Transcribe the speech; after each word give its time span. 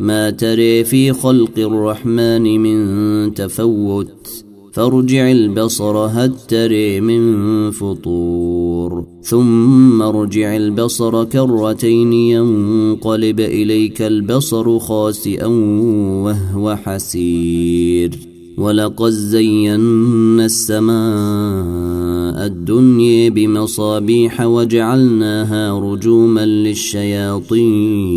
ما 0.00 0.30
تري 0.30 0.84
في 0.84 1.12
خلق 1.12 1.58
الرحمن 1.58 2.60
من 2.60 3.34
تفوت. 3.34 4.44
فارجع 4.72 5.30
البصر 5.30 5.96
هل 5.96 6.32
تري 6.48 7.00
من 7.00 7.70
فطور. 7.70 9.06
ثم 9.22 10.02
ارجع 10.02 10.56
البصر 10.56 11.24
كرتين 11.24 12.12
ينقلب 12.12 13.40
إليك 13.40 14.02
البصر 14.02 14.78
خاسئا 14.78 15.46
وهو 16.24 16.76
حسير. 16.76 18.10
ولقد 18.58 19.10
زينا 19.10 20.44
السماء 20.44 22.46
الدنيا 22.46 23.28
بمصابيح 23.28 24.40
وجعلناها 24.40 25.80
رجوما 25.80 26.46
للشياطين. 26.46 28.16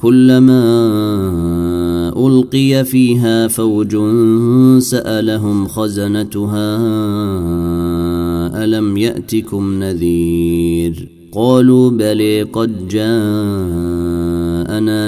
كلما 0.00 0.62
ألقي 2.26 2.84
فيها 2.84 3.48
فوج 3.48 3.96
سألهم 4.78 5.66
خزنتها 5.68 6.76
ألم 8.64 8.96
يأتكم 8.96 9.82
نذير؟ 9.82 11.08
قالوا 11.32 11.90
بلي 11.90 12.42
قد 12.42 12.88
جاءنا 12.88 13.08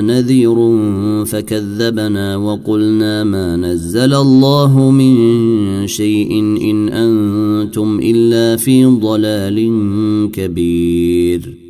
نذير 0.01 0.77
فكذبنا 1.25 2.37
وقلنا 2.37 3.25
ما 3.25 3.57
نزل 3.57 4.15
الله 4.15 4.91
من 4.91 5.17
شيء 5.87 6.41
إن 6.41 6.89
أنتم 6.89 8.01
إلا 8.03 8.57
في 8.57 8.85
ضلال 8.85 9.71
كبير. 10.33 11.70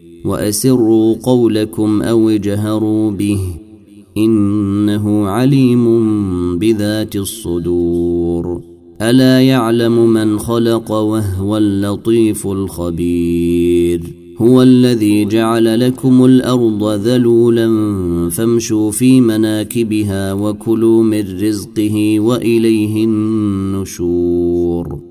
وأسروا 0.25 1.15
قولكم 1.23 2.01
أو 2.01 2.29
اجهروا 2.29 3.11
به 3.11 3.39
إنه 4.17 5.27
عليم 5.27 5.85
بذات 6.59 7.15
الصدور. 7.15 8.61
ألا 9.01 9.41
يعلم 9.41 10.09
من 10.09 10.39
خلق 10.39 10.91
وهو 10.91 11.57
اللطيف 11.57 12.47
الخبير. 12.47 14.01
هو 14.37 14.61
الذي 14.61 15.25
جعل 15.25 15.79
لكم 15.79 16.25
الأرض 16.25 16.83
ذلولا 16.83 17.69
فامشوا 18.29 18.91
في 18.91 19.21
مناكبها 19.21 20.33
وكلوا 20.33 21.03
من 21.03 21.41
رزقه 21.41 22.19
وإليه 22.19 23.05
النشور. 23.05 25.10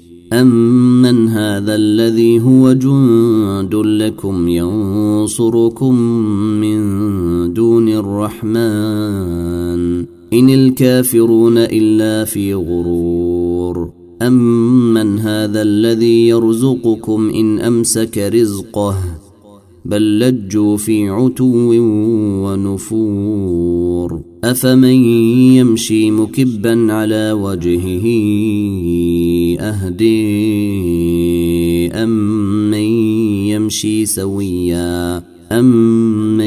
امن 0.33 1.27
هذا 1.27 1.75
الذي 1.75 2.39
هو 2.39 2.73
جند 2.73 3.75
لكم 3.75 4.47
ينصركم 4.47 5.95
من 6.61 6.79
دون 7.53 7.89
الرحمن 7.89 8.51
ان 10.33 10.49
الكافرون 10.49 11.57
الا 11.57 12.25
في 12.25 12.53
غرور. 12.53 13.91
امن 14.21 15.19
هذا 15.19 15.61
الذي 15.61 16.27
يرزقكم 16.27 17.29
ان 17.29 17.59
امسك 17.59 18.17
رزقه 18.17 18.95
بل 19.85 20.19
لجوا 20.19 20.77
في 20.77 21.09
عتو 21.09 21.73
ونفور. 22.43 24.21
افمن 24.43 25.03
يمشي 25.55 26.11
مكبا 26.11 26.93
على 26.93 27.31
وجهه 27.31 28.05
أهدي 29.59 30.31
امن 31.91 32.73
يمشي 33.53 34.05
سويا 34.05 35.23
امن 35.51 36.41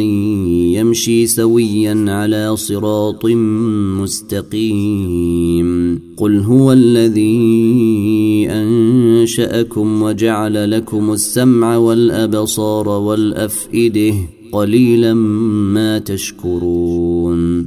يمشي 0.72 1.26
سويا 1.26 2.04
على 2.08 2.56
صراط 2.56 3.26
مستقيم. 4.00 6.00
قل 6.16 6.38
هو 6.38 6.72
الذي 6.72 8.46
أنشأكم 8.50 10.02
وجعل 10.02 10.70
لكم 10.70 11.12
السمع 11.12 11.76
والأبصار 11.76 12.88
والأفئدة 12.88 14.14
قليلا 14.52 15.14
ما 15.74 15.98
تشكرون. 15.98 17.66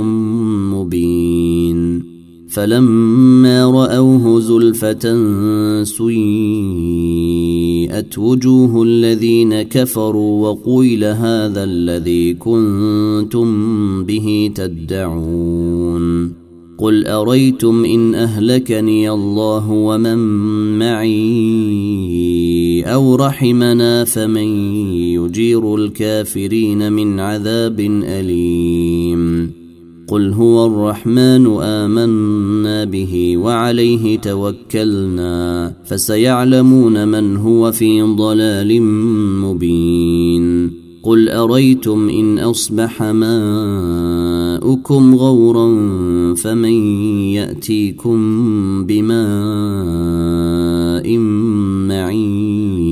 فلما 2.51 3.65
رأوه 3.65 4.39
زلفة 4.39 5.13
سيئت 5.83 6.17
وجوه 8.17 8.83
الذين 8.83 9.61
كفروا 9.61 10.49
وقيل 10.49 11.03
هذا 11.03 11.63
الذي 11.63 12.33
كنتم 12.33 13.47
به 14.03 14.51
تدعون 14.55 16.33
قل 16.77 17.05
أريتم 17.07 17.85
إن 17.85 18.15
أهلكني 18.15 19.11
الله 19.11 19.71
ومن 19.71 20.17
معي 20.79 21.21
أو 22.83 23.15
رحمنا 23.15 24.03
فمن 24.03 24.75
يجير 25.13 25.75
الكافرين 25.75 26.93
من 26.93 27.19
عذاب 27.19 27.79
أليم 28.03 29.60
قل 30.11 30.33
هو 30.33 30.65
الرحمن 30.65 31.47
امنا 31.61 32.85
به 32.85 33.37
وعليه 33.37 34.17
توكلنا 34.19 35.73
فسيعلمون 35.85 37.07
من 37.07 37.37
هو 37.37 37.71
في 37.71 38.01
ضلال 38.01 38.81
مبين 39.41 40.71
قل 41.03 41.29
اريتم 41.29 42.09
ان 42.09 42.39
اصبح 42.39 43.03
ماؤكم 43.03 44.05
غورا 45.15 45.67
فمن 46.35 46.73
ياتيكم 47.33 48.17
بماء 48.85 49.21
معين 51.87 52.90